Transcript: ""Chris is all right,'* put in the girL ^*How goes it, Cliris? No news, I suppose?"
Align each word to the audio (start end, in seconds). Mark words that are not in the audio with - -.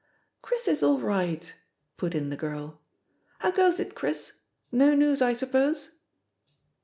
""Chris 0.41 0.67
is 0.67 0.81
all 0.81 0.97
right,'* 0.99 1.53
put 1.95 2.15
in 2.15 2.31
the 2.31 2.35
girL 2.35 2.81
^*How 3.43 3.51
goes 3.55 3.79
it, 3.79 3.93
Cliris? 3.93 4.31
No 4.71 4.95
news, 4.95 5.21
I 5.21 5.33
suppose?" 5.33 5.91